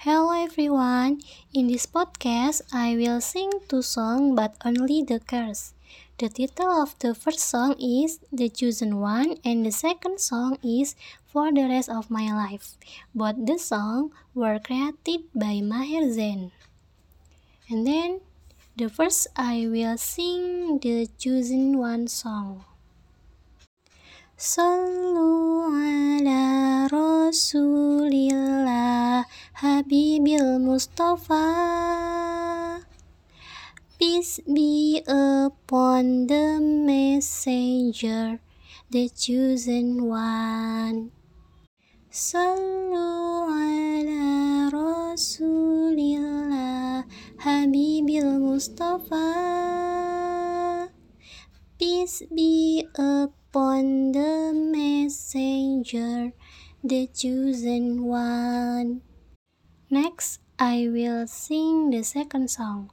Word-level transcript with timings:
Hello 0.00 0.32
everyone. 0.32 1.20
In 1.52 1.68
this 1.68 1.84
podcast, 1.84 2.64
I 2.72 2.96
will 2.96 3.20
sing 3.20 3.52
two 3.68 3.84
songs 3.84 4.32
but 4.32 4.56
only 4.64 5.04
the 5.04 5.20
chorus. 5.20 5.76
The 6.16 6.32
title 6.32 6.72
of 6.72 6.96
the 7.04 7.12
first 7.12 7.44
song 7.44 7.76
is 7.76 8.16
The 8.32 8.48
Chosen 8.48 8.96
One 8.96 9.36
and 9.44 9.60
the 9.60 9.70
second 9.70 10.16
song 10.16 10.56
is 10.64 10.96
For 11.28 11.52
the 11.52 11.68
Rest 11.68 11.92
of 11.92 12.08
My 12.08 12.32
Life. 12.32 12.80
Both 13.14 13.44
the 13.44 13.58
songs 13.60 14.16
were 14.32 14.56
created 14.56 15.28
by 15.36 15.60
Maher 15.60 16.08
Zain. 16.08 16.48
And 17.68 17.86
then 17.86 18.24
the 18.80 18.88
first 18.88 19.28
I 19.36 19.68
will 19.68 20.00
sing 20.00 20.80
the 20.80 21.12
Chosen 21.20 21.76
One 21.76 22.08
song. 22.08 22.64
Sallu 24.40 25.68
ala 25.76 26.88
Rasulillah 26.88 27.89
Habibil 29.60 30.56
Mustafa. 30.56 31.44
Peace 34.00 34.40
be 34.48 35.04
upon 35.04 36.24
the 36.32 36.56
messenger 36.64 38.40
The 38.88 39.12
chosen 39.12 40.08
one. 40.08 41.12
Sallu 42.08 43.52
ala 43.52 44.72
Rasulillah 44.72 46.24
Habibil 47.44 48.40
Mustafa. 48.40 49.28
Peace 51.76 52.24
be 52.32 52.88
upon 52.96 54.16
the 54.16 54.56
messenger 54.56 56.32
The 56.80 57.12
chosen 57.12 58.08
one 58.08 59.04
Next, 59.92 60.38
I 60.56 60.86
will 60.86 61.26
sing 61.26 61.90
the 61.90 62.04
second 62.04 62.48
song. 62.48 62.90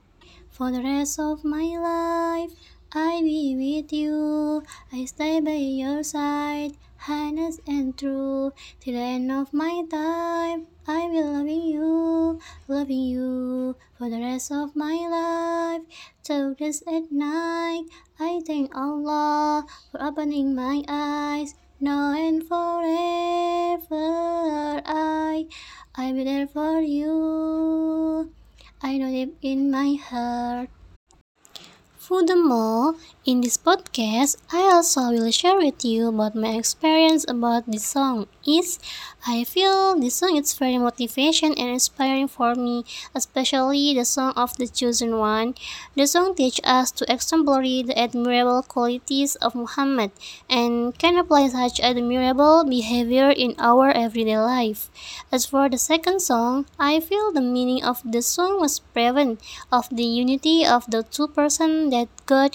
For 0.50 0.72
the 0.72 0.82
rest 0.82 1.20
of 1.20 1.46
my 1.46 1.78
life, 1.78 2.50
I 2.92 3.22
be 3.22 3.54
with 3.54 3.94
you. 3.94 4.64
I 4.92 5.06
stay 5.06 5.40
by 5.40 5.62
your 5.62 6.02
side, 6.02 6.72
honest 7.08 7.62
and 7.68 7.96
true. 7.96 8.52
Till 8.80 8.96
the 8.96 9.00
end 9.00 9.32
of 9.32 9.54
my 9.54 9.86
time, 9.92 10.66
I 10.88 11.06
will 11.06 11.34
loving 11.34 11.70
you, 11.70 12.40
loving 12.68 13.04
you. 13.14 13.76
For 14.00 14.10
the 14.10 14.18
rest 14.18 14.52
of 14.52 14.76
my 14.76 14.98
life, 15.06 15.86
till 16.24 16.56
this 16.56 16.82
at 16.88 17.12
night, 17.12 17.86
I 18.20 18.42
thank 18.42 18.76
Allah 18.76 19.68
for 19.92 20.02
opening 20.02 20.56
my 20.56 20.82
eyes. 20.90 21.54
Now 21.80 22.18
and 22.18 22.42
forever, 22.42 23.86
I'll 26.00 26.14
be 26.14 26.24
there 26.24 26.46
for 26.46 26.80
you. 26.80 28.32
I 28.84 28.98
know 29.00 29.10
deep 29.10 29.36
in 29.42 29.72
my 29.72 29.96
heart. 29.96 30.70
Furthermore, 32.08 32.96
in 33.26 33.42
this 33.42 33.58
podcast, 33.58 34.38
I 34.54 34.72
also 34.72 35.12
will 35.12 35.30
share 35.30 35.58
with 35.58 35.84
you 35.84 36.08
about 36.08 36.36
my 36.40 36.56
experience 36.56 37.26
about 37.28 37.68
this 37.68 37.84
song. 37.84 38.28
Is 38.48 38.80
I 39.28 39.44
feel 39.44 40.00
this 40.00 40.16
song 40.16 40.38
is 40.38 40.54
very 40.56 40.78
motivation 40.78 41.52
and 41.60 41.68
inspiring 41.68 42.30
for 42.30 42.56
me, 42.56 42.86
especially 43.14 43.94
the 43.94 44.06
song 44.06 44.32
of 44.38 44.56
the 44.56 44.70
chosen 44.72 45.20
one. 45.20 45.56
The 46.00 46.08
song 46.08 46.34
teaches 46.34 46.64
us 46.64 46.92
to 46.96 47.12
exemplary 47.12 47.84
the 47.84 48.00
admirable 48.00 48.64
qualities 48.64 49.36
of 49.44 49.54
Muhammad 49.54 50.12
and 50.50 50.98
can 50.98 51.18
apply 51.18 51.50
such 51.50 51.82
admirable 51.82 52.64
behavior 52.64 53.36
in 53.36 53.56
our 53.60 53.92
everyday 53.92 54.40
life. 54.40 54.88
As 55.30 55.46
for 55.46 55.68
the 55.68 55.78
second 55.78 56.22
song, 56.22 56.68
I 56.80 57.02
feel 57.02 57.34
the 57.34 57.44
meaning 57.44 57.84
of 57.84 58.00
the 58.06 58.22
song 58.22 58.62
was 58.62 58.80
prevalent 58.80 59.44
of 59.74 59.90
the 59.92 60.08
unity 60.08 60.66
of 60.66 60.88
the 60.88 61.04
two 61.04 61.28
persons 61.28 61.92
that 61.98 62.10
God 62.28 62.54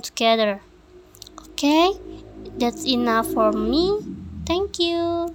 together. 0.00 0.60
Okay, 1.50 1.92
that's 2.58 2.86
enough 2.86 3.26
for 3.32 3.52
me. 3.52 4.00
Thank 4.46 4.78
you. 4.78 5.34